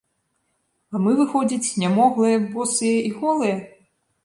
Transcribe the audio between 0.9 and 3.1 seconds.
А мы, выходзіць, нямоглыя, босыя